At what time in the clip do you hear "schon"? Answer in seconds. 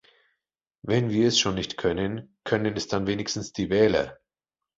1.37-1.53